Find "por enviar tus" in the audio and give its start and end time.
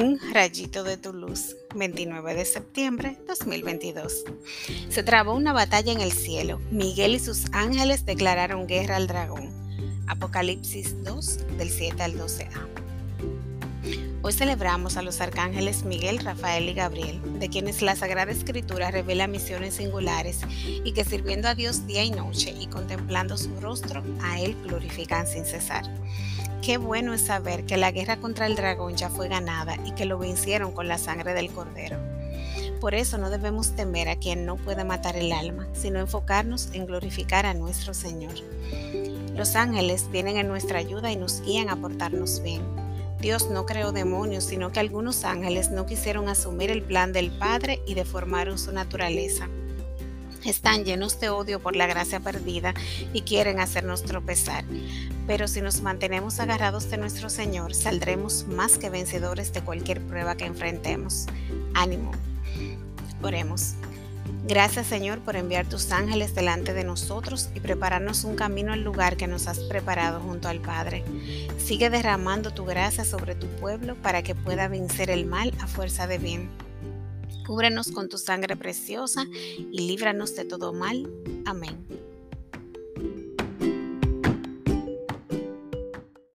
65.18-65.92